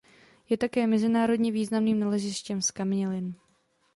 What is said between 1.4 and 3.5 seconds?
významným nalezištěm zkamenělin.